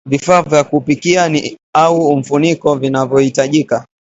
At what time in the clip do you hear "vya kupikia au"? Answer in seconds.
0.41-2.15